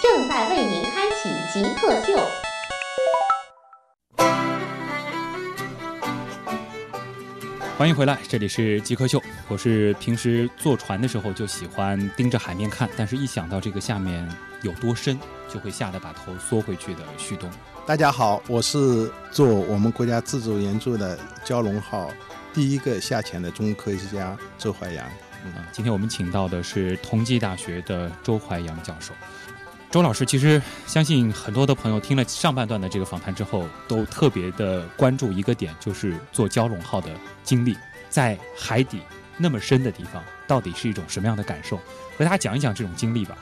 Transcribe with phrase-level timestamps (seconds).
[0.00, 2.16] 正在为您开启极客秀。
[7.76, 9.20] 欢迎回来，这里是极客秀。
[9.48, 14.28] 我是平时坐船的时候就喜欢盯着海面看，但是一想到这个下面
[14.62, 15.18] 有多深，
[15.52, 17.50] 就会吓得把头缩回去的旭东。
[17.84, 22.08] 大家好，我是做我们国家自主研究的蛟龙号
[22.54, 25.04] 第一个下潜的中科学家周怀阳。
[25.44, 29.12] 嗯，今天我们请到的是同济大学的周怀阳教授。
[29.90, 37.10] 周老师，其实相信很多的朋友听了上半段的这个访谈之后，都特别的关注一个点，就是做蛟龙号的
[37.42, 37.74] 经历，
[38.10, 39.00] 在海底
[39.38, 41.78] 那么深的地方，到底是一种什么样的感受？
[42.18, 43.38] 和大家讲一讲这种经历吧。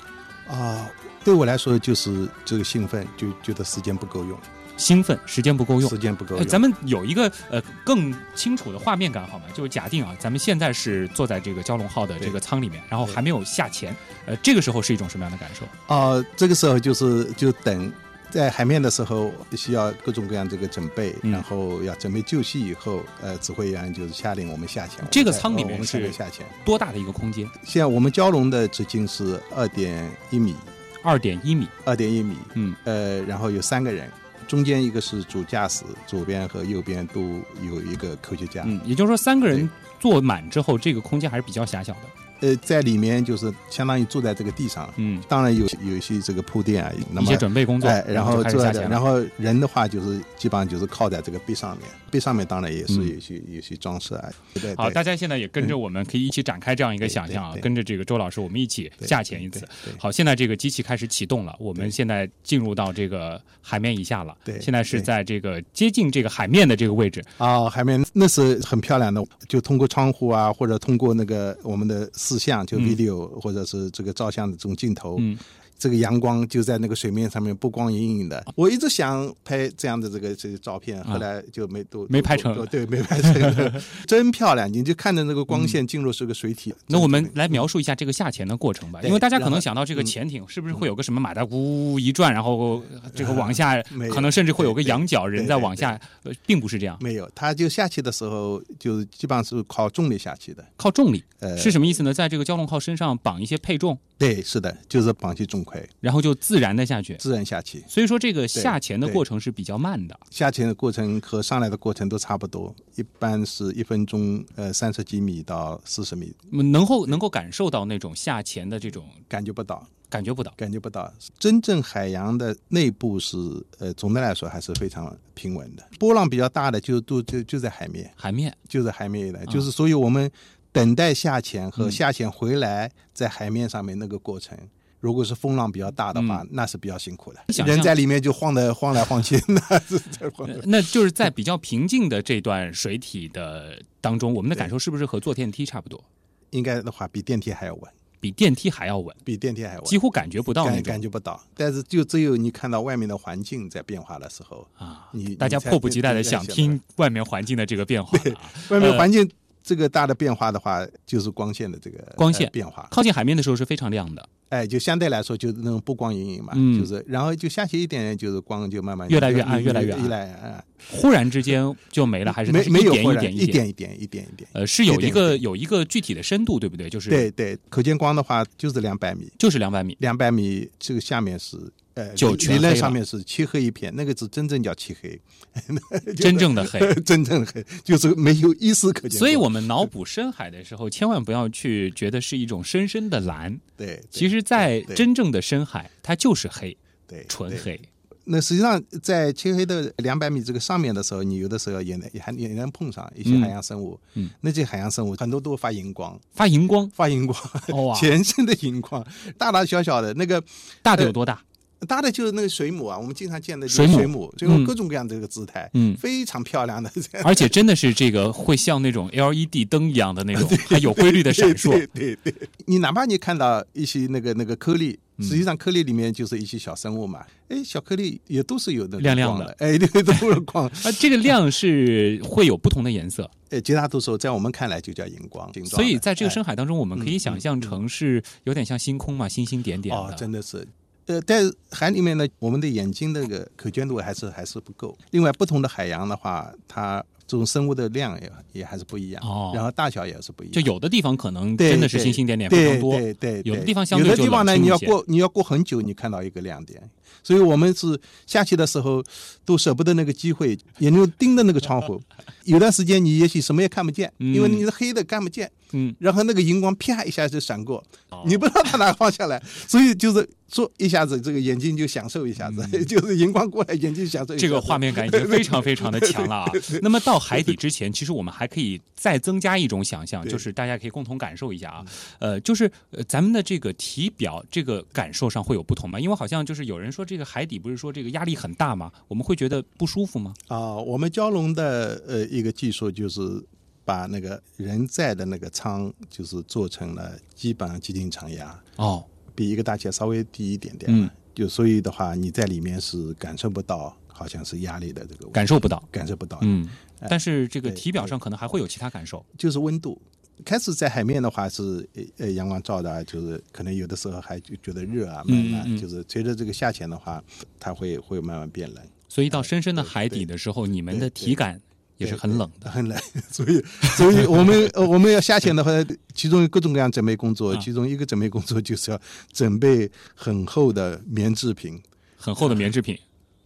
[0.49, 0.89] 啊，
[1.25, 4.39] 对我来说就是这个兴奋，就觉得时间不够用。
[4.77, 6.47] 兴奋，时间不够用，时间不够用。
[6.47, 9.45] 咱们有一个呃更清楚的画面感好吗？
[9.55, 13.95] 就是假定啊，咱们现在是坐在这个蛟龙号的这个舱里面，然后还没有下潜，
[14.27, 15.95] 呃，这个时候是一种什么样的感受？
[15.95, 17.93] 啊，这个时候就是就等
[18.31, 25.03] 在海面的时候，需要各种各样这个准备，然后要准备就绪以后，呃，指挥员就是下令我们下潜。
[25.11, 27.49] 这个舱里面是下潜多大的一个空间？
[27.65, 30.55] 现在我们蛟龙的直径是二点一米，
[31.03, 34.11] 二点一米，二点一米，嗯，呃，然后有三个人。
[34.47, 37.21] 中间一个是主驾驶，左边和右边都
[37.63, 38.63] 有一个科学家。
[38.65, 42.01] 嗯，也就是说三个人坐满之后，这个空间还是比较狭小的。
[42.41, 54.29] 呃，在里面就是相当于住在这个地上，嗯，当然有有一些这个铺垫啊，一些准备工作，然后坐在，然后人的话就是基本上就是靠在这个壁上面，壁上面当然也是有些有些装饰啊。
[54.55, 59.67] 对好，大家现在也跟着我们，可以一起展开这样一个想象啊，跟着这个周老师，我们一起下潜一次。
[59.99, 64.37] 好，现在这个机器开始启动了，我们现在进入到这个海面以下了。
[64.45, 67.25] 对，现在是在这个接近这个海面的这个位置。
[67.39, 73.07] 啊，海面那是很漂亮的，就通过窗户啊，或者通过那个我们的视像就 video。
[73.07, 75.39] 有或者是这个照相的这种镜头，嗯，
[75.79, 78.45] 这个阳光就在那个水面上面波光隐隐的。
[78.55, 83.73] 我一直想拍这样的这个这个照片，后来就没都没拍成，对， 没拍成，
[84.07, 84.73] 真漂亮！
[84.73, 86.75] 你就看着那个光线进入这个水体。
[86.89, 92.83] 那我们来描述一下这个下潜的过程吧，因为大家可能想到这个潜艇是不是会有个什么马达呜一转，然后
[93.15, 93.81] 这个往下，
[94.13, 95.99] 可能甚至会有个仰角，人在往下，
[96.47, 96.97] 并不是这样。
[97.01, 102.15] 没有，它就下去的时候就基本上是靠重力下去的，靠重力，呃，是什么意思呢？
[102.15, 103.99] 在这个蛟龙号身上绑一些配重。
[104.19, 107.85] 对，是的，就是绑起重盔，然后就自然的下去，自然下去。
[107.87, 116.35] 所以说这个下潜的过程是比较慢的，下潜的过程和上来的过程都差不多，一般是一分钟，呃，三十几米到四十米。
[116.51, 121.13] 能够能够感受到那种下潜的这种感觉不到，感觉不到，感觉不到。
[121.39, 123.37] 真正海洋的内部是，
[123.79, 125.87] 呃，总的来说还是非常平稳的。
[125.99, 130.31] 波浪比较大的就都就就在海面，海面就在海面以来，就是所以我们。
[130.77, 134.55] 等待下潜和下潜回来，在海面上面那个过程，
[135.01, 137.41] 如果是风浪比较大的话，那是比较辛苦的。
[137.65, 140.47] 人在里面就晃的 晃来晃去， 那是在晃。
[140.65, 146.05] 那就是在比较平静的这段水体的当中，我们的感受是不是和坐电梯差不多？
[146.51, 151.43] 应该的话，比电梯还要稳，比电梯还要稳，比电梯还稳，几乎感觉不到那感觉不到。
[151.55, 158.19] 但是就只有你看到外面的环境在变化的时候啊，你大家迫不及待的想听外面环境的这个变化。
[158.69, 159.27] 外面环境。
[159.67, 162.87] 这个大的变化的话，就是光线的这个光线变化。
[162.89, 170.65] 靠近海面的时候是非常亮的，哎，就相对来说就是那种波光隐隐嘛，就是，然后就下去一点，就是光就慢慢越来越暗，越来越暗，越来越暗。
[170.89, 174.49] 忽然之间就没了，还是没没有一点一点一点一点一点？
[174.53, 176.89] 呃，是有一个有一个具体的深度，对不对？
[176.89, 181.59] 就是对对，可见光的话就是两百米，就是两百米，两百米这个下面是。
[181.97, 185.19] 呃，就理论上面是漆黑一片，那个是真正叫漆黑，
[186.15, 189.19] 真正的黑， 真正的黑，就是没有一丝可见。
[189.19, 193.59] 所以我们脑 补深海的时候，千万不要去觉得是一种深深的蓝。
[193.79, 196.77] 对，其实，在真正的深海，它就是黑，
[197.07, 197.81] 对，纯黑。
[198.27, 203.99] 那实际上，在漆黑的两百米这个上面的时候，你有的时候也能也还也能碰上一些海洋生物。
[204.13, 209.03] 嗯，那些海洋生物很多都发荧光，发荧光，发荧光，哇，全身的荧光，
[209.39, 210.43] 大大小小的，那个
[210.83, 211.43] 大的有多大？
[211.87, 216.91] 大的就是那个水母啊，我们经常见的水母，就有各种各样的这个姿态，嗯，非常漂亮的，
[217.23, 221.71] 而且真的是这个会像那种 LED 灯一样的那种， 它有规律的闪烁。
[221.93, 222.35] 对对，
[222.65, 227.21] 你哪怕你看到一些那个那个颗粒，实际上颗粒里面就是一些小生物嘛。
[227.49, 230.67] 哎，小颗粒也都是有的亮亮的，哎，对，都是光。
[230.83, 233.31] 啊，这个亮是会有不同的颜色。
[233.51, 235.49] 呃，绝大多数在我们看来就叫荧光。
[235.67, 240.01] 所以在这个深海当中，我们可以想象成是有点像星空嘛，星星点点的。
[240.01, 240.67] 哦，真的是。
[241.07, 244.97] 呃，在海里面呢，我们的眼睛那个可见度还是还是不够。
[245.11, 250.53] 另外，不同的海洋的话，它这种生物的量也也还是不一样，哦，然后大小也是不一样。
[250.53, 256.83] 就有的地方可能真的是星星点点非常多，对对，有的地方相对有的地方呢，你要过你要过很久，你看到一个亮点。
[257.23, 259.03] 所以我们是下去的时候
[259.45, 262.01] 都舍不得那个机会，眼睛盯着那个窗户。
[262.45, 265.47] 有段时间你也许什么也看不见，因为你是黑的看不见。
[265.47, 265.66] 嗯，
[265.99, 267.83] 然后那个荧光啪一下就闪过，
[268.25, 274.37] 你不知道它哪放下来， 所以就是说一下子这个眼睛就享受一下子， 就是荧光过来眼睛享受。
[274.37, 276.53] 这个画面感已经非常非常的强了啊！
[276.83, 281.85] 那么到海底之前，其实我们还可以再增加一种想象，就是大家可以共同感受一下啊。
[282.19, 282.71] 呃，就是
[283.09, 285.99] 咱们的这个体表这个感受上会有不同吗？
[285.99, 288.91] 因为好像就是有人说这个海底不是说这个压力很大吗？
[289.09, 290.33] 我们会觉得不舒服吗？
[290.49, 293.45] 啊，我们蛟龙的呃一个技术就是。
[293.87, 300.93] 把那个人在的那个舱，就是做成了基本上接近常压哦，比一个大气压稍微低一点点。
[300.93, 306.37] 嗯，就所以的话，你在里面是感受不到，好像是压力的这个感受不到，感受不到。
[306.43, 306.69] 嗯，
[307.09, 309.97] 但是这个体表上可能还会有其他感受，就是温度。
[310.45, 311.89] 开始在海面的话是
[312.19, 317.23] 呃阳光照的，就是可能有的时候还就觉得热啊，慢慢就是随着这个下潜的话，
[317.61, 318.85] 它会会慢慢变冷。
[319.09, 321.61] 所以到深深的海底的时候，你们的体感。
[321.99, 322.99] 也是很冷的，很冷，
[323.31, 323.63] 所以，
[323.97, 325.71] 所以我们呃，我们要下潜的话，
[326.15, 329.01] 其中有各种各样准备工作， 其中一个准备工作就是要
[329.33, 331.81] 准备很厚的棉制品，
[332.17, 332.99] 很厚的棉制品，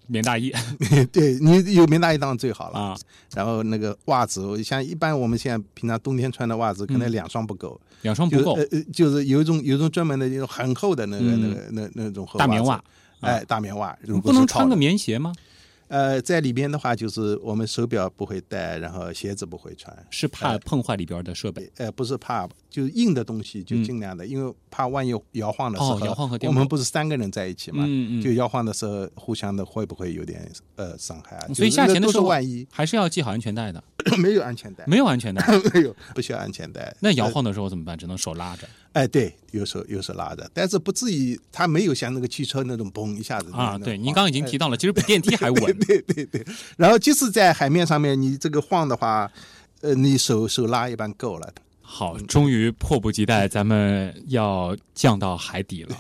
[0.09, 0.53] 棉大衣，
[1.13, 2.97] 对你有棉大衣当然最好了啊。
[3.35, 12.83] 然后那个袜子，像一般我们现在平常冬天穿的袜子，可能两双不够，两双不够，呃呃，就是有一种有一种专门的一种很厚的那个那个那那种厚大棉袜，
[13.21, 15.33] 哎，大棉袜，不能穿个棉鞋吗？
[15.91, 21.69] 呃，在里边的话，就是我们手表不会戴，然后鞋子不会穿，是怕碰坏里边的设备。
[21.79, 27.85] 呃，不是怕，就是硬的东西就尽量的，因为怕万一摇晃的时候，摇晃和我们不是三个人在一起嘛，
[28.23, 31.49] 就摇晃的时候，互相的会不会有点呃伤害啊？
[31.53, 33.83] 所以下潜的时候万一还是要系好安全带的。
[34.19, 35.45] 没有安全带，没有安全带，
[35.75, 36.95] 没有，不需要安全带。
[37.01, 37.97] 那摇晃的时候怎么办？
[37.97, 38.69] 只能手拉着。
[38.93, 43.79] 哎，对，有手有手拉着，但是不至于，它没有像那个汽车那种嘣一下子啊。
[43.79, 45.79] 对，您刚刚已经提到了，其实比电梯还稳。
[45.87, 46.45] 对对对。
[46.77, 49.31] 然后即使在海面上面，你这个晃的话，
[49.81, 51.53] 呃，你手手拉一般够了。
[51.83, 55.97] 好，终于迫不及待，咱们要降到海底了。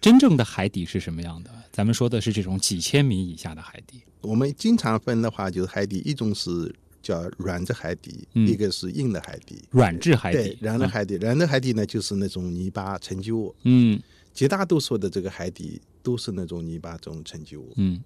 [0.00, 1.50] 真正的海底是什么样的？
[1.72, 4.02] 咱们说的是这种几千米以下的海底。
[4.22, 6.74] 我们经常分的话，就是海底一种是。
[7.10, 9.60] 叫软质海底，一个是硬的海底。
[9.70, 13.52] 软质海底，对软的海底，软的海底呢，就是那种泥巴沉积物。
[13.64, 14.00] 嗯，
[14.32, 17.72] 绝大多数的这个海底都是那种泥巴这种沉积物。
[17.76, 18.00] 嗯，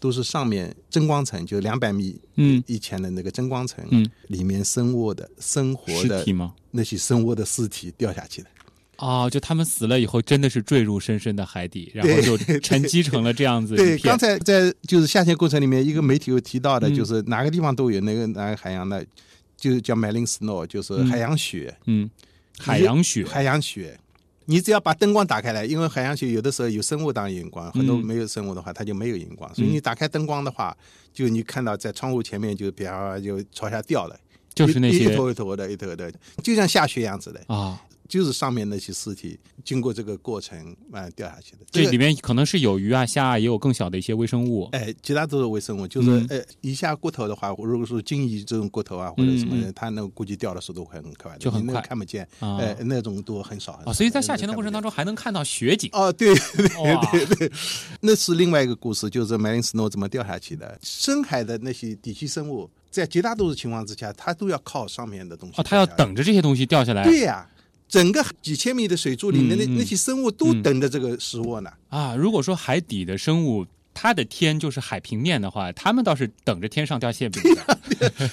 [0.00, 6.24] 都是上面真光层，就两百米嗯以前的那个真光层，嗯，里面生物的生活的
[6.72, 8.48] 那些生物的尸体掉下去的。
[8.98, 13.76] 哦，就他们死了以后，真的是坠入深深的海底，然后就沉积成了这样子。
[13.76, 19.06] 对，刚才在就是下潜过程里面，一个媒体有提到的，就是哪个地方都有那个哪个海洋的，
[19.56, 21.72] 就叫 marine snow，就是海洋雪。
[21.86, 22.10] 嗯，
[22.58, 23.98] 海洋雪，海洋雪。
[24.46, 29.54] 你只要把灯光打开来，因为海洋雪有的时候有生物当荧光，很多没有生物的话，它就没有荧光。
[29.54, 30.76] 所以你打开灯光的话，
[31.12, 34.18] 就你看到在窗户前面就比方就朝下掉了，
[34.54, 36.10] 就是那些一坨一坨的，一坨的，
[36.42, 37.80] 就像下雪样子的啊。
[38.08, 44.66] 就是上面那些尸体经过这个过程慢掉下去的，这里面可能是有鱼啊、虾啊，也有更小的一些微生物。
[44.72, 45.86] 哎，其他都是微生物。
[45.86, 52.26] 就是呃，一下骨头的话，如果说鲸鱼这种骨头啊，或者什么，它那估计掉的速度会很快，就很快看不见。
[52.40, 53.72] 哎，那种都很少。
[53.84, 55.90] 啊，所以在下潜的过程当中还能看到雪景。
[55.92, 57.52] 哦，对对对对，
[58.00, 60.78] 那是另外一个故事，就是 marine snow 怎么掉下去的。
[60.82, 65.60] 深海的那些底栖生物，在绝大多数情况之下，它都要靠上面的东西。
[65.60, 67.04] 哦，它要等着这些东西掉下来。
[67.04, 67.46] 对呀。
[67.88, 71.70] 整个几千米的水柱里面，那那些生物都等着这个食物呢。
[71.88, 77.78] 啊，如果说海底的生物，它的天就是海平面的话，他们倒是等着天上掉馅饼的。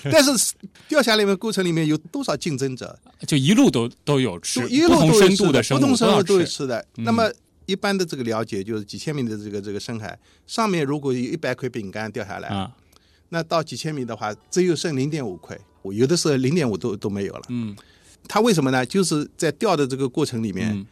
[0.11, 0.53] 但是
[0.87, 2.99] 掉下来的过程里面有多少竞争者？
[3.25, 6.85] 就一路都都有吃，不同深度的生物不同生物都有吃的。
[6.95, 7.31] 那么
[7.65, 12.71] 一般的这个了解就是几千米的这个这个深海上面，如果有一百块饼干掉下来啊，
[13.29, 15.57] 那到几千米的话，只有剩零点五块，
[15.93, 17.43] 有的时候零点五都都没有了。
[17.47, 17.75] 嗯。
[18.27, 18.85] 他为什么呢？
[18.85, 20.85] 就是在掉的这个过程里面，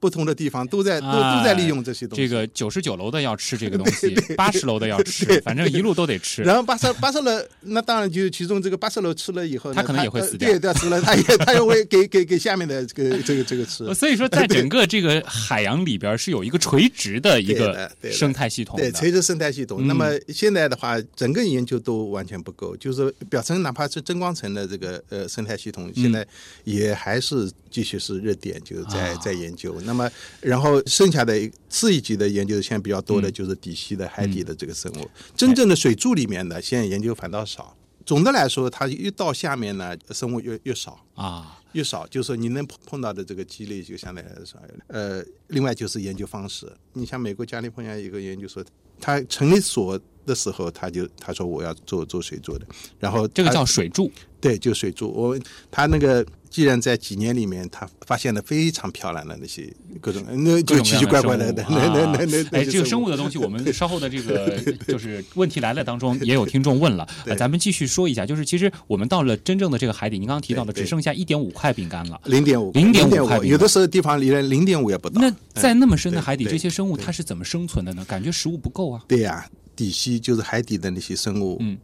[0.00, 2.26] 不同的地方都在都都在利用这些东西。
[2.26, 6.42] 这个九十九楼的要吃这个东西， 八十楼的要吃，反正一路都得吃。
[6.42, 10.48] 然后八十八十楼，那当然就其中这个八十楼吃了以后，他可能也会死掉。
[10.48, 13.84] 对，对，吃了，他也 他也会给给给下面的这个这个这个吃。
[13.94, 18.78] 所以说，在整个这个海洋里边是有一个垂直的一个生态系统。
[18.78, 19.86] 对，垂直生态系统。
[19.86, 26.26] 那么现在的话，整个研究都完全不够，就是表层哪怕是真光层的这个呃生态系统，现在
[26.64, 29.73] 也还是继续是热点，就是在在研究。
[29.82, 30.80] 那么然后。
[30.86, 31.34] 剩下的
[31.68, 35.10] 次一级的研究，现在比较多的就是底栖的海底的这个生物。
[35.34, 37.76] 真正的水柱里面的，现在研究反倒少。
[38.04, 42.06] 总的来说，它越到下面呢，生物越越少啊，越少。
[42.06, 44.58] 就是说，你能碰到的这个几率就相对来说少。
[44.88, 46.70] 呃，另外就是研究方式。
[46.92, 48.62] 你像美国加利福尼亚一个研究所，
[49.00, 52.66] 他成立所的时候，他就他说我要做做水柱的，
[53.00, 55.10] 然后这个叫水柱，对，就水柱。
[55.10, 55.38] 我
[55.70, 56.24] 他那个。
[56.54, 59.68] 既然在几年里面，他发现了非常漂亮的那些
[60.00, 64.56] 各种，那就奇奇怪怪的，那那那那哎，这个生物的东西，我们稍后的这个
[64.86, 67.04] 就是问题来了当中，也有听众问了，
[67.36, 75.20] 咱们继续说一下，就是其实我们到了真正的这个海底，您刚刚提到的只剩下一点五块饼干了，零点五，零点五块，有的时候地方连零点五也不到。
[75.20, 78.04] 那在那么深的海底，这些生物它是怎么生存的呢？
[78.04, 79.02] 感觉食物不够啊。
[79.08, 79.44] 对呀，
[79.74, 81.76] 底栖就是海底的那些生物，嗯，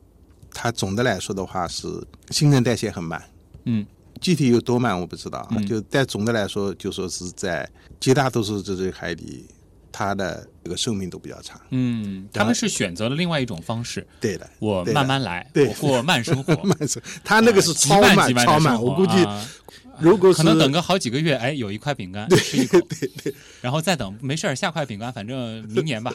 [0.55, 1.89] 它总的来说的话是
[2.31, 3.21] 新陈代谢很慢，
[3.65, 3.85] 嗯。
[4.21, 7.69] 具体有多慢我不知道啊，就但总的来说，就说是在
[8.01, 9.47] 绝大多数这些海底，
[9.91, 11.61] 它的这个寿命都比较长。
[11.71, 14.07] 嗯，他们是选择了另外一种方式。
[14.21, 16.55] 对的，我慢慢来，我过慢生活。
[16.63, 19.13] 慢生，他那个是超慢超慢，我估计。
[19.99, 26.11] 如果可能等个好几个月，哎，有一块饼干吃一口，对对，然后再等，没事儿，下块饼干，反正明年吧。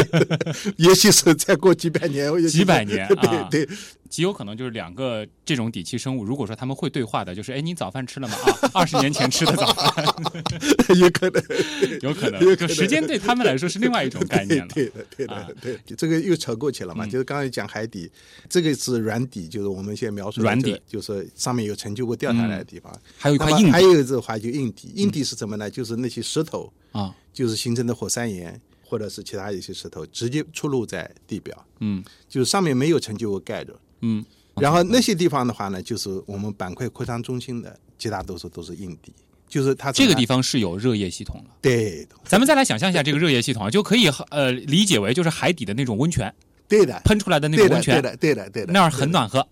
[0.78, 3.06] 也许是再过几百年，几百年
[3.50, 3.76] 对，对，
[4.12, 8.36] 极有可能就是两个这种底栖生物，如果说他们会对话的，就是哎，你早饭吃了吗？
[8.60, 10.04] 啊，二十年前吃的早饭，
[11.00, 11.42] 有可能，
[12.02, 14.68] 有可能，就时间对他们来说是另外一种概念了。
[14.76, 17.06] 对的，对的，对，这个又扯过去了嘛？
[17.06, 18.10] 就是刚才讲海底，
[18.50, 22.94] 这个是软底，就是我们现在描述软底，就是上面有成就过掉下来的地方。
[23.16, 25.70] 还有一块硬，还有这个话就硬底，硬底是什么呢？
[25.70, 31.66] 就是那些石头啊，就是形成的火山岩或者是其他一些石头，直接出露在地表。
[31.80, 33.74] 嗯，就是上面没有成就物盖着。
[34.02, 34.24] 嗯，
[34.56, 39.12] 然后那些地方的话呢，就是我们板块扩张中心的绝大多数都是硬底，
[39.48, 41.56] 就是它这个地方是有热液系统了。
[41.62, 46.32] 对，咱们再来想象一下这个热液系统啊，就可以呃理解为就是海底的那种温泉。
[46.68, 47.94] 对的，喷出来的那种温泉。
[47.94, 49.46] 对的，对的，对的，那儿很暖和。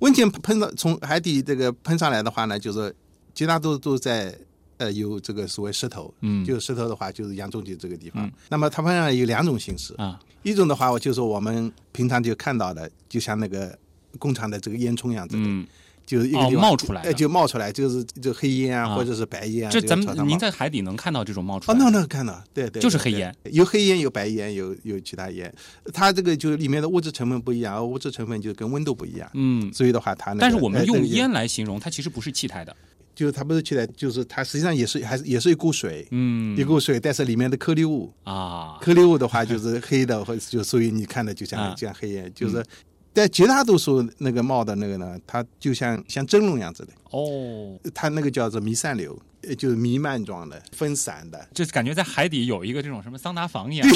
[0.00, 2.94] 温泉喷到从海底这个喷上来的话呢，就是
[3.34, 4.34] 绝大多数都在
[4.80, 8.28] 呃有这个所谓石头，嗯，就是石头的话就是扬中脊这个地方。
[8.48, 13.78] 那么它喷上有两种形式啊，一种的话，我就是我们平常就看到的，就像那个
[14.18, 15.66] 工厂的这个烟囱样子的。
[16.06, 19.70] 就是一个冒出来，就冒出来，就是就黑烟啊，或者是白烟啊。
[19.70, 21.78] 这咱们您在海底能看到这种冒出来？
[21.78, 25.54] 哦，能能看到，对对，就是黑烟，有黑烟，有白烟，有有其他烟。
[25.94, 29.30] 它这个就是里面的物质成分不一样，物质成分就跟温度不一样。
[29.34, 32.74] 嗯，所以的话，它但是我们用烟来形容，它其实不是气态的，
[33.20, 38.10] 就是它不是起来，就是它实际上也是还是也是一股水，嗯，一股水，但是里面的颗粒物。
[38.24, 42.64] 啊，颗粒物的话就是黑的，或者就所以你看的就像像黑烟，就是。
[43.12, 46.92] 但绝大多数那个冒的那个呢，它就像像蒸笼样子的。
[47.10, 49.20] 哦，它那个叫做弥散流，
[49.58, 53.88] 就是弥漫状的、分散的，就是感觉在海底有一个这种什么桑拿房一样。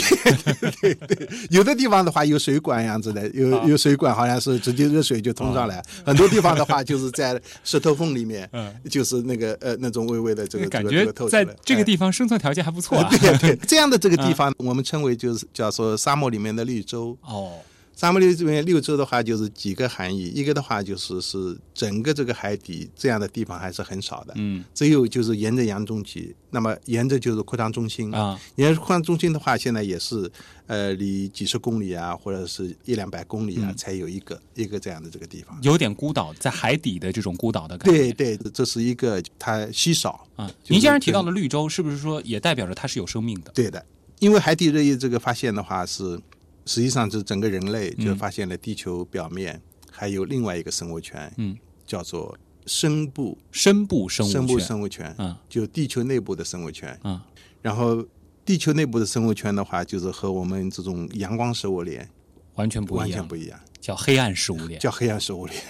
[0.80, 13.09] 对对，有的地方的话有水管样子的，有有水管，好像是直接热水就通上来；很多地方的话就是在石头缝里面， 嗯，就是那个呃那种微微的这个感觉，在这个地方生存条件还不错啊。
[13.09, 17.16] 对对，这样的这个地方我们称为就是叫做沙漠里面的绿洲。
[17.23, 17.59] 哦。
[17.97, 20.25] 沙漠里面六洲的话，就是几个含义。
[20.35, 30.31] 一个的话就是是整个这个海底这样的地方还是很少的，嗯，只有就是沿着洋中脊，那么沿着就是扩张中心啊，沿着扩张中心的话，现在也是
[30.67, 38.13] 呃离几十公里啊，或者是一两百公里啊，才有一个一个这样的这个地方，有点孤岛，在海底的这种孤岛的感觉。
[38.13, 40.51] 对对，这是一个它稀少啊。
[40.67, 43.53] 您既然提到了绿洲，是不是说也代表着它是有生命的？
[43.55, 43.87] 对的，
[44.19, 46.21] 因为海底热液这个发现的话是。
[46.66, 51.56] 实际上，是整个人类就发现了地球表面还有另外一个生物圈，嗯，
[51.87, 57.21] 叫做深部深部生物深部生物圈，嗯，就地球内部的生物圈，嗯，
[57.61, 58.04] 然后
[58.44, 62.09] 地球内部的生物圈的话，就是和我们这种阳光食物链
[62.54, 65.62] 完全不完全不一样，叫黑暗食物链，叫黑暗食物链。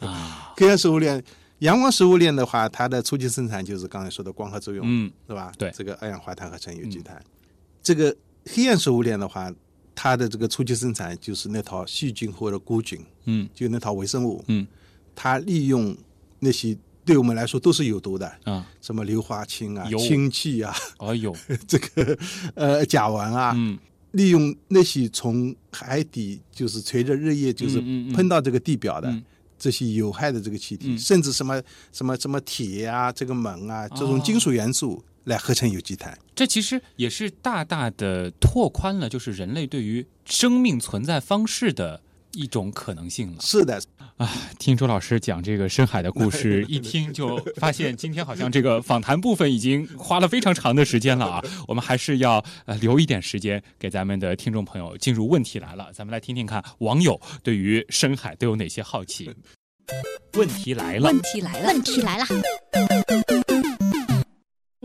[0.00, 1.22] 啊， 黑暗食物链，
[1.58, 5.52] 阳光食物链的话，它的初级生产就是刚才说的光合作用，嗯，是吧？
[5.58, 7.22] 对，这个二氧化碳合成有机碳，
[7.82, 9.52] 这个黑暗食物链的话。
[10.00, 14.64] 它的这个初级生产就是那套细菌或者菇菌，嗯，就那套微生物，嗯，
[15.16, 15.96] 它利用
[16.38, 21.34] 那些对我们来说都是有毒的啊，什么硫化氢啊、氢气啊，哎呦，
[21.66, 22.16] 这个
[22.54, 23.76] 呃甲烷啊，嗯，
[24.12, 27.80] 利用那些从海底就是随着日夜就是
[28.14, 29.12] 喷到这个地表的
[29.58, 31.60] 这些有害的这个气体，甚至什么
[31.92, 35.02] 什么什么铁啊、这个锰啊这种金属元素。
[35.28, 42.00] 来合成有机碳，这其实也是大大的拓宽了，就是人类对于生命存在方式的
[42.32, 43.42] 一种可能性了。
[43.42, 43.80] 是的，
[44.16, 44.26] 啊，
[44.58, 51.44] 听周老师讲这个深海的故事，一听就发现今天好像这个访谈部分已经花了非常长的时间了啊。
[51.66, 59.30] 我们还是要呃留一点时间给咱们的听众朋友进入问题来了，咱们来听听看网友对于深海都有哪些好奇。
[60.34, 63.57] 问题来了，问题来了，问题来了。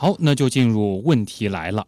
[0.00, 1.86] 好，那就进入问题来了，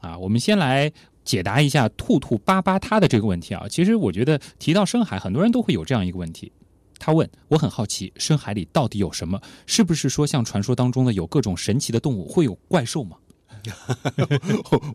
[0.00, 0.92] 啊，我们先来
[1.24, 3.66] 解答一下兔兔巴巴他的这个问题啊。
[3.68, 6.52] 其实我觉得提到深海，很多人都会有这样一个问题，
[7.00, 9.40] 他问我很好奇，深海里到底有什么？
[9.66, 13.16] 是不是说像传说当中的有各种神奇的动物，会有怪兽吗？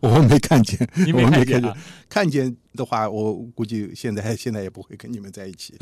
[0.08, 1.62] 我没看见，你没看见？
[2.08, 5.74] 看见的话，我估计现在现在也不会跟你们在一起，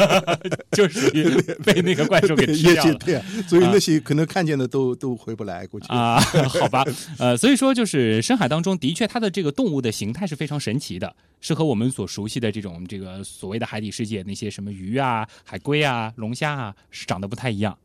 [0.72, 1.10] 就是
[1.64, 2.94] 被那个怪兽给吃掉了。
[3.04, 6.84] 对，所以那些可能看见的都都回不来，估计啊，好吧，
[7.18, 17.76] 呃，所以说就是深海当中的确它的这个动物的形态是非常神奇的，是和我们所熟悉的这种这个所谓的海底世界那些什么鱼啊、海龟啊、龙虾啊是长得不太一样。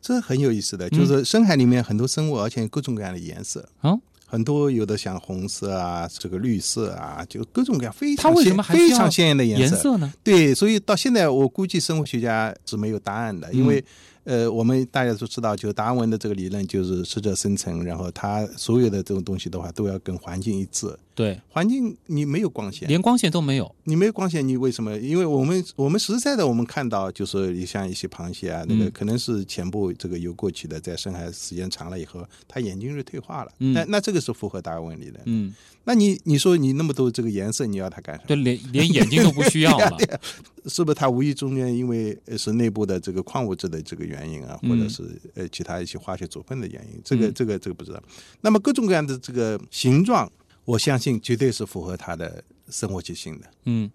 [0.00, 10.12] 这很有意思的，就是深海里面很多生物，而且各种各样的颜色啊，很多有的像红色啊，这个绿色啊，就各种各样非常鲜非常鲜艳的颜色呢？
[10.22, 13.84] 对，所以到现在我估计生物学家是没有答案的，因为。
[14.28, 20.94] 呃，我们大家都知道，就达尔文的这个理论，就是适者生存，然后它所有的这种东西的话，都要跟环境一致。
[21.14, 24.94] 对，环境你没有光线，连光线都没有，你没有光线，你为什么？
[24.98, 33.52] 因为我们我们实在的，我们看到就是你像一些螃蟹啊，那个可能是前部这个游过去的，在深海时间长了以后，它眼睛是退化了。
[33.56, 35.20] 那那这个是符合达尔文理论。
[35.24, 35.54] 嗯。
[35.84, 38.26] 那你你说你那么多这个颜色，你要它干什么？
[38.28, 39.96] 对，连连眼睛都不需要了，
[40.68, 40.94] 是不是？
[40.94, 48.02] 它无意中间因为是内部的这个矿物质的这个原因啊，或者是呃其他一些化学组分的原因，这个这个这个不知道。
[48.40, 50.32] 那么各种各样的这个形状，
[50.64, 53.50] 我相信绝对是符合它的生活习性的。
[53.64, 53.90] 嗯，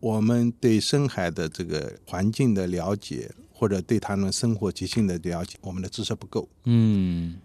[0.00, 6.48] 我们对深海的这个环境的了解，或者对他们生活习性的了解，我们的知识不够。
[6.64, 7.36] 嗯。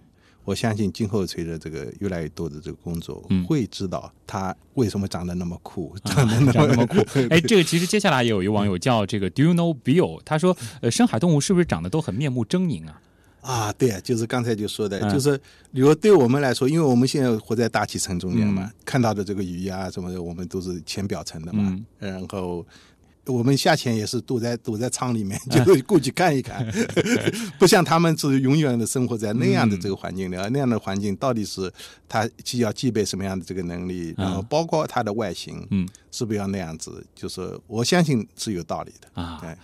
[0.46, 6.98] 我相信今后随着这个越来越多的这个工作，会知道它为什么长得那么酷， 长得那么酷。
[7.30, 10.22] 哎，这个其实接下来也有一网友叫这个 Do you know Bill？
[10.26, 13.02] 他说，呃，深海动物是不是长得都很面目狰狞啊？
[13.42, 15.38] 啊，对啊，就是刚才就说的，就是
[15.72, 22.66] 比如对我们来说，因为我们现在活在大气层中间嘛，看到的这个鱼啊什么的，我们都是浅表层的嘛，然后。
[23.26, 26.66] 我们下潜也是躲在躲在舱里面，就过去看一看，
[27.58, 31.72] 不像他们是永远的生活在那样的这个环境里，那样的环境到底是
[32.10, 37.06] 它既要具备什么样的这个能力，然后包括它的外形，嗯，是不是要那样子？
[37.16, 39.40] 就是我相信是有道理的啊。
[39.40, 39.56] 对，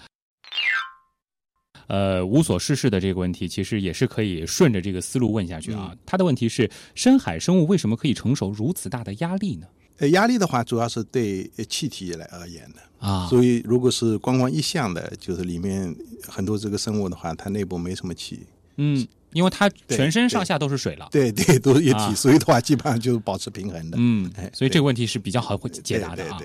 [1.87, 5.93] 呃，无所事事的这个问题，其实也是可以顺着这个思路问下去啊。
[6.05, 9.67] 他的问题是：深海生物为什么可以承受如此大的压力呢？
[9.99, 13.27] 呃，压力的话，主要是对气体来而言的啊。
[13.27, 15.93] 所以，如果是光光一向的，就是里面
[16.27, 18.39] 很多这个生物的话，它内部没什么气。
[18.77, 21.07] 嗯，因为它全身上下都是水了。
[21.11, 23.97] 对对，都是液体，所以的话，基本上就是保持平衡的。
[23.99, 26.39] 嗯，所以这个问题是比较好解答的啊。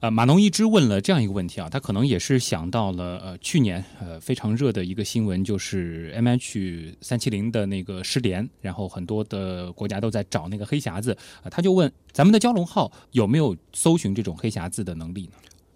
[0.00, 15.32] 呃，马农一之问了这样一个问题啊，他可能也是想到了呃去年呃非常热的一个新闻，就是 M H 三七零的那个失联，然后很多的国家都在找那个黑匣子啊，他就问咱们的蛟龙号有没有搜寻这种黑匣子的能力呢？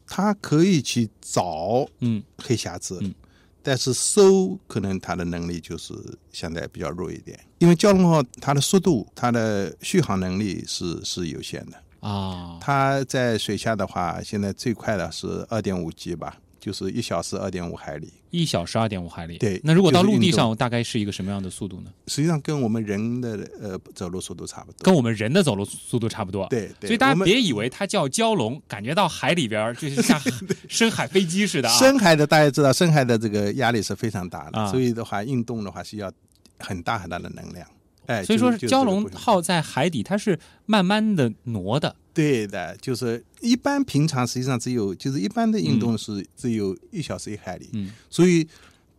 [0.07, 3.15] 它可以去找嗯黑匣子，嗯，
[3.63, 5.93] 但是搜可能它的能力就是
[6.33, 11.84] 相对比较弱一点，因为蛟龙号它的速度、它的续航能力是是有限的。
[12.05, 18.13] 啊，它在水下的话，现在最快的是二点五 G 吧，就是一小时二点五海里。
[18.31, 19.39] 一小时二点五海里。
[19.39, 19.61] 对。
[19.65, 21.91] 那如果到陆地上，大概是一个什么样的速度呢？
[22.09, 24.79] 实际上跟我们人的呃走路速度差不多。
[24.83, 26.47] 跟我们人的走路速度差不多。
[26.49, 26.69] 对。
[26.81, 30.21] 所以大家别以为它叫蛟龙，感觉到海里边就是像
[30.69, 31.79] 深海飞机似的啊。
[31.79, 36.13] 深海的大家知道，深海的这个压力是非常大的，所以的话运动的话是要
[36.59, 37.67] 很大很大的能量。
[38.07, 41.97] 哎，所以说蛟龙号在海底它是慢慢的挪的。
[42.13, 48.47] 对的，就是一般平常实际上只有就是一般的运动是只有一小时一海里，嗯，所以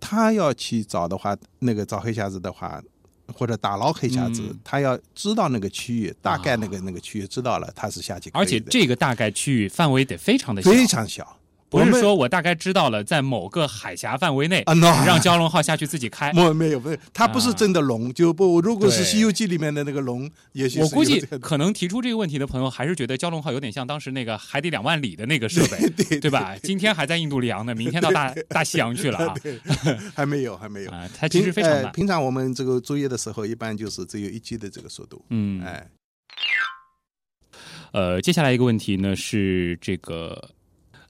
[0.01, 2.83] 他要去找的话，那个找黑匣子的话，
[3.33, 8.29] 或者打捞黑匣子，他要知道那个区域，大概那个那个区域知道了，他是下去。
[8.33, 11.39] 而且这个大概区域范围得非常的小，非常小。
[11.69, 14.73] 不是说我大概知道了，在某个海峡范围内啊，
[15.05, 16.31] 让蛟龙号下去自己开。
[16.31, 18.61] 没没有，不是，它不是真的龙，就不。
[18.61, 26.55] 如果是《西游记》里面的那个龙，也许我估计可能提出这个问题的朋友，还是觉得蛟龙号有点像当时那个海底两万里的那个设备， 对对吧？
[26.63, 29.33] 今天还在印度洋呢， 明天到大大西洋去了啊，
[30.15, 31.09] 还没有，还没有啊。
[31.17, 31.91] 它其实非常慢。
[31.91, 35.25] 平常我们这个作业的时候，一般就是只有一 G 的这个速度。
[35.29, 35.87] 嗯，哎。
[37.91, 40.51] 呃，接下来一个问题呢是这个。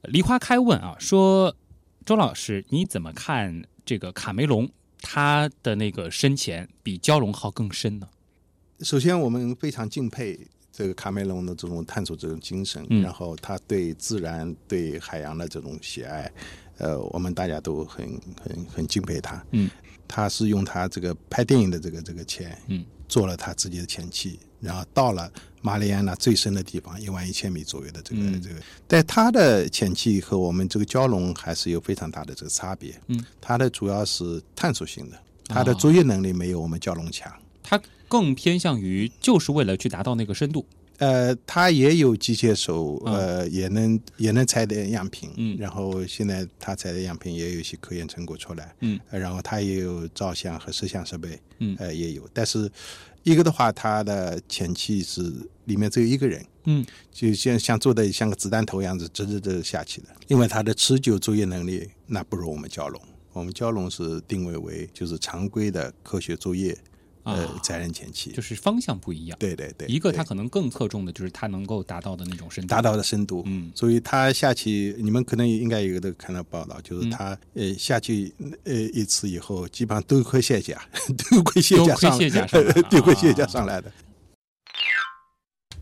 [0.07, 1.55] 梨花开问啊，说
[2.05, 4.69] 周老师你怎么看这个卡梅隆
[5.01, 8.07] 他的那个深潜比蛟龙号更深呢？
[8.81, 10.39] 首先，我们非常敬佩
[10.71, 16.31] 这个卡梅隆的这种探索这种精神，然后他对自然、对海洋的这种喜爱，
[16.77, 18.05] 呃，我们大家都很
[18.41, 19.43] 很很敬佩他。
[19.51, 19.69] 嗯，
[20.07, 25.31] 他是用他这个拍电影的这个这个钱，嗯，做了他自己的前期，然后到了。
[25.65, 28.55] 马里安娜最深的地方，一万一千米左右的这个这个，
[28.87, 32.93] 在它的前期和我们这个蛟龙还是有非常大的这个差别。
[33.07, 37.33] 嗯，它的主要是探索性的，它的作业能力没有我们蛟龙强。
[37.63, 40.63] 它更偏向于就是为了去达到那个深度。
[40.99, 45.31] 呃，它也有机械手，呃，也能也能采点样品。
[45.35, 48.71] 嗯，然后现在它采的样品也有一些科研成果出来。
[48.81, 51.39] 嗯，然后它也有照相和摄像设备。
[51.57, 52.71] 嗯，呃，也有，但是。
[53.25, 55.33] 一个的话，它的前期是
[55.65, 60.07] 里面只有一个人，嗯，就像像做的像个子弹头一样子，直直的下去的。
[60.27, 63.01] 另外它的持久作业能力，那不如我们蛟龙。
[63.33, 66.77] 我们蛟龙是定位为就是常规的科学作业。
[67.25, 68.31] 呃，载人前期。
[68.31, 78.33] 就是方向不一样，对对对，一个他可能更侧重的就是他能够达到的那种深度，达到的深度，嗯，所以他下去，你们可能应该有的看到报道，就是他呃下去
[78.63, 80.81] 呃一次以后，基本上都盔卸甲，
[81.31, 82.17] 都盔卸甲上，
[82.89, 83.91] 都盔卸甲上来的。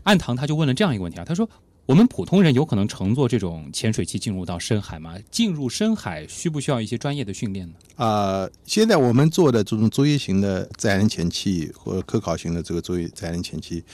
[0.04, 1.48] 暗堂他就问了这样一个问题啊，他说。
[1.86, 5.16] 我们普通人有可能乘坐这种潜水器进入到深海吗？
[5.30, 7.74] 进入深海需不需要一些专业的训练呢？
[7.96, 13.84] 啊，现在我们做的这种作业型的载人潜器或科考型的这个作业载人潜器，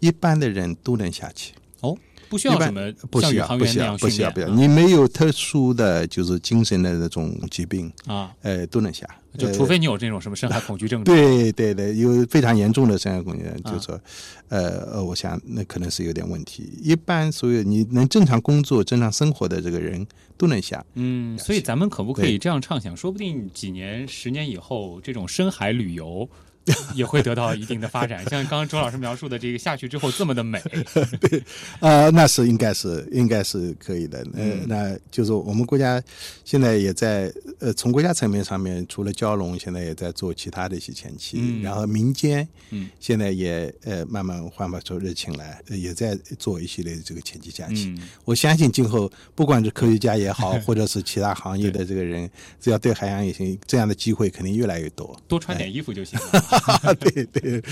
[0.00, 1.52] 一般的人都能下去。
[1.82, 1.94] 哦。
[2.28, 9.08] 不需要什么不像宇航员那样训练，不要，你没有特殊的就是精神的那种疾病啊，呃，都能下。
[9.36, 11.04] 就除非你有这种什么深海恐惧症。
[11.04, 14.00] 对对对，有非常严重的深海恐惧症，就是说，
[14.48, 16.68] 呃呃，我想那可能是有点问题。
[16.82, 20.04] 一般所有你能正常工作、正常生活的这个人
[20.36, 20.84] 都能下。
[20.94, 22.96] 嗯，所以咱们可不可以这样畅想？
[22.96, 26.28] 说不定几年、十年以后，这种深海旅游。
[26.94, 30.60] 也会得到一定的发展，像刚刚周老师描述的这个下去之后这么的美，
[31.20, 31.42] 对，
[31.80, 34.26] 呃，那是应该是应该是可以的。
[34.34, 36.02] 呃，那就是我们国家
[36.44, 42.88] 现在也在呃从国家层面上面，除了蛟龙，现在也在做其他的一些前期，然后民间嗯。
[43.00, 47.94] 现在也呃慢慢焕发出热情来，也在做一系列的这个前期假期。
[48.24, 52.28] 我相信今后不管是科学家也好， 或者是其他行业的这个人，
[52.60, 55.18] 只要对海洋也行，这样的机会肯定越来越多。
[55.26, 56.57] 多穿点衣服就行了。
[57.00, 57.62] 对对，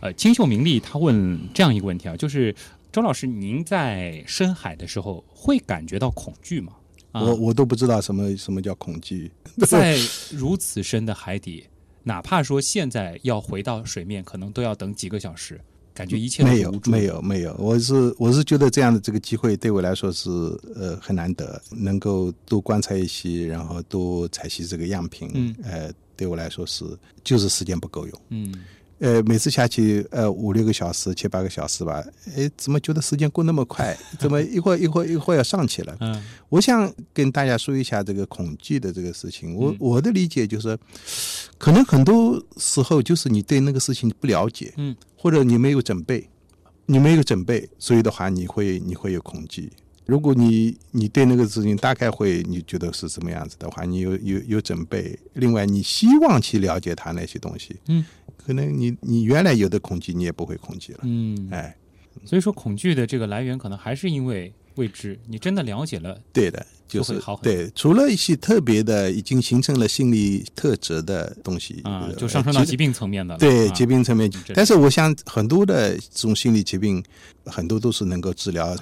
[0.00, 2.54] 呃，清秀明丽他问这样一个问题啊，就是
[2.90, 6.72] 周老师，您在深海的时候会感觉到恐惧吗？
[7.12, 9.30] 我我都不知道什么什么叫恐惧，
[9.66, 9.98] 在
[10.30, 11.66] 如此深的海底，
[12.04, 15.60] 哪怕说现在要回到水面，可能都要等几个小时，
[15.92, 20.30] 感觉一切没有没有没有，我是我是觉得这样的这个机会对我来说是
[20.76, 25.92] 呃很难得，能够多观察一些，然后多采集这个样品，嗯呃。
[26.20, 26.84] 对我来说是，
[27.24, 28.22] 就是时间不够用。
[28.28, 28.54] 嗯，
[28.98, 32.04] 呃，每次下去呃五六个小时、七八个小时吧，
[32.36, 33.96] 哎，怎么觉得时间过那么快？
[34.20, 35.96] 怎么一会儿一会儿一会儿要上去了？
[36.00, 39.56] 嗯，我想跟大家说一下这个恐惧的这个事情。
[39.56, 40.78] 我我的理解就是，
[41.56, 46.28] 可能很多时候就是你对那个事情不了解，嗯，或者你没有准备，
[46.84, 49.72] 你没有准备，所以的话你会你会有恐惧。
[50.10, 58.04] 如果你你对那个事情大概会你觉得是什么样子的话，你有有有准备，另外你希望去了解他那些东西，嗯，
[58.36, 61.76] 可能你你原来有的恐惧你也不会恐惧了，嗯，哎，
[62.24, 64.52] 所以说恐惧的这个来源可能还是因为。
[64.76, 67.70] 未知，你真的了解了，对的，就是会好很对。
[67.74, 73.38] 除了一些特别的已经形成了心理特质的东西啊，呃就上升到疾病层面的了。
[73.40, 74.30] 对啊疾病层面。
[74.54, 77.02] 但是我想很多的这种心理疾病，
[77.44, 78.74] 很多都是能够治疗。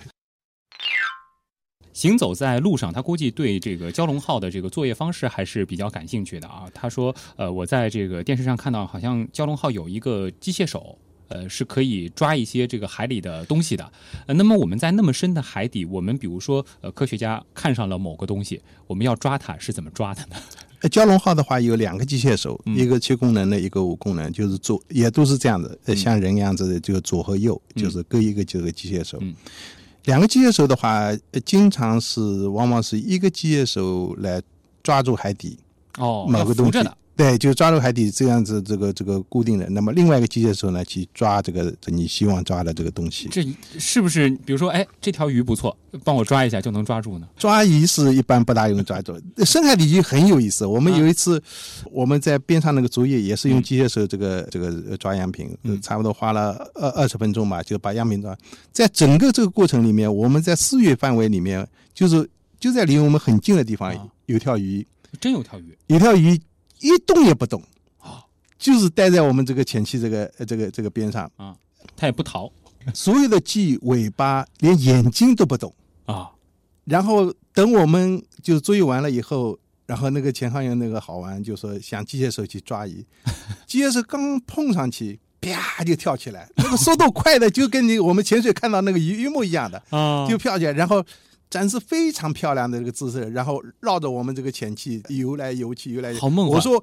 [1.99, 6.63] 行走在路上，他估计对这个蛟龙号的这个作业方式还是比较感兴趣的啊。
[6.73, 13.91] 他说：“呃，我在这个电视上看到，好像蛟龙号有一个机械手，呃，是可以抓一些这个海里的东西的。
[14.29, 20.37] 呃，那么我们在那么深的海底，我们比如说，呃，科学家看上了某个东西，我们要抓它是怎么抓的呢？
[20.83, 29.35] 呃蛟龙号的话有两个机械手，嗯一个七功能的，一个五功能，就是左也都是这样的，呃嗯像人一样子的，这个左和右，嗯就是各一个这个机械手嗯。
[30.09, 34.41] 两个机械手的话，呃经常是往往是一个机械手来
[34.83, 35.59] 抓住海底
[35.99, 36.79] 哦，某个东西
[37.19, 39.69] 对，就抓住海底这样子这个这个固定的。
[39.71, 43.29] 那么另外一个机械手呢，去抓这个你希望抓的这个东西。
[43.29, 43.45] 这
[43.77, 47.27] 是不是比如说，哎，这条鱼不错，帮我抓一下就能抓住呢？
[47.37, 50.65] 抓鱼是一般不大用抓住，深海底鱼很有意思。
[50.65, 51.43] 我们啊有一次，
[51.91, 55.51] 我们在边上那个竹叶也是用机械手这个这个呃抓样品，
[55.83, 58.39] 差不多花了二二十分钟吧，就把样品抓。
[58.71, 64.87] 在整个这个过程里面，我们在四月范围里面，就是就在离我们很近的地方啊有条鱼，
[65.21, 66.41] 真有条鱼有条鱼
[66.81, 67.63] 一动也不动
[67.99, 68.25] 啊，
[68.59, 71.57] 就是待在我们这个前期这个呃这个这个边上啊，
[71.97, 72.51] 它也不逃
[72.95, 75.73] 所有的鲫尾巴连眼睛都不动。
[76.07, 76.31] 啊。
[76.85, 83.05] 然后等我们就作业完了以后，然后那个前航员那个好玩，就说想机械手去抓鱼，
[83.67, 91.05] 机械手刚碰上去，啪就跳起来，那个速度快的就跟你我们潜水看到那个鱼一模一样的，啊就跳起来，然后。
[91.51, 96.21] 展示非常漂亮的这个姿势，然后绕着我们这个潜器游来游去，游来游去。
[96.21, 96.57] 好梦幻。
[96.57, 96.83] 我说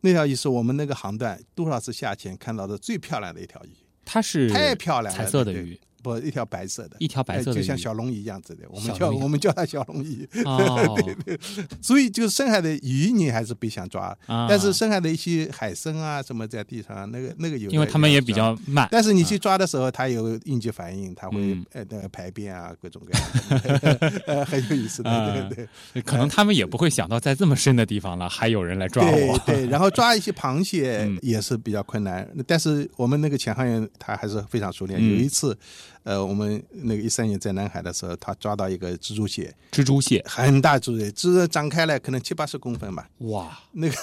[0.00, 3.70] 那条鱼是我们那个航段多少次下潜看到的最漂亮的一条鱼，
[4.04, 10.28] 它是太漂亮了，彩色的鱼，不一条白色的，一条白色的哎就像小龙鱼一样子的，我们叫我们叫它小龙鱼。
[10.44, 10.96] 哦，
[11.82, 14.16] 所以就是深海的鱼，你还是别想抓。
[14.26, 18.36] 啊但是深海的一些海参啊，什么在地上那个那个有，因为它们也比。
[18.36, 29.38] 较慢，但是你去抓的时候，它有应急反应，它会那个排便啊，各种各样的，呃很有意思的，啊对对可能他们也不会想到在这么深的地方了，还有人来抓我。
[29.46, 29.66] 对对。
[29.72, 35.00] 然后抓一些螃蟹嗯也是比较困难，但是我们那个潜航员他还是非常熟练。
[35.00, 35.56] 嗯有一次，
[36.06, 43.96] 呃，我们那个一三年在南海的时候，他抓到一个蜘蛛蟹，蜘蛛蟹，很大蜘蛛蟹，蜘蛛长开了可能七八十公分吧，哇，那个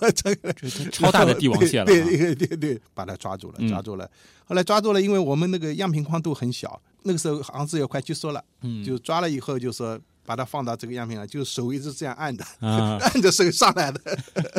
[0.00, 0.50] 我 这个
[0.90, 1.84] 超大的帝王蟹了啊。
[1.84, 4.10] 对对对对对，把它抓住了嗯，抓住了。
[4.46, 14.00] 后来抓住了，因为我们那个样品框度很小，那个时候航次也快结束了，嗯，就抓了以后就说把它放到这个样品上，就手一直这样按的，啊， 按着手上来的，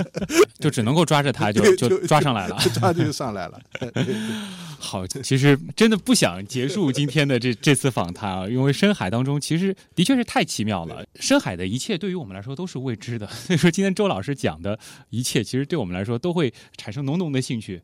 [0.59, 2.57] 就只能够抓着它 就就抓上来了。
[2.73, 3.61] 抓就上来了。
[4.77, 13.25] 好，其实真的不想结束今天的这这次访谈啊，因为深海当中其实的确是太奇妙了，深海的一切对于我们来说都是未知的。
[13.27, 14.77] 所以说，今天周老师讲的
[15.09, 17.81] 一切，其实对我们来说都会产生浓浓的兴趣。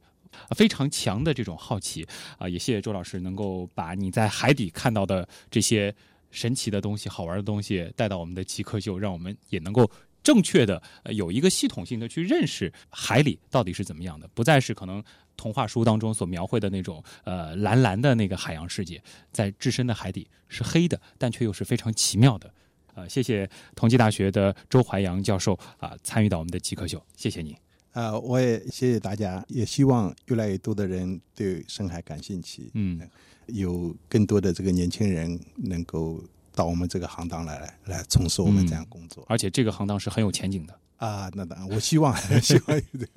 [0.47, 5.93] 啊非常强的这种好奇啊，也谢谢周老师能够把你在海底看到的这些
[6.31, 9.89] 神奇的东西、好玩的东西带到我们的极客秀，让我们也能够
[10.23, 15.03] 正确的、呃、有一个系统性的去认识海里到底是怎么样的，不再是可能
[15.35, 22.53] 童话书当中所描绘的那种呃蓝蓝的那个海洋世界，在置身的海底是黑的，但却又是非常奇妙的。
[22.93, 27.55] 呃，谢谢同济大学的周怀阳教授啊、参与到我们的极客秀，谢谢你。
[27.93, 33.01] 啊，我也谢谢大家，也希望越来越多的人对深海感兴趣，嗯，
[33.47, 36.23] 有更多的这个年轻人能够
[36.53, 39.23] 到我们这个行当来来从事我们这样工作。
[39.27, 40.77] 而且这个行当是很有前景的。
[40.97, 43.09] 啊，那当然，我希望 希望有这样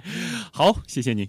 [0.52, 1.28] 好，谢谢您。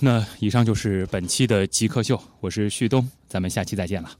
[0.00, 4.18] 那以上就是本期的极客秀，我是旭东，咱们下期再见了。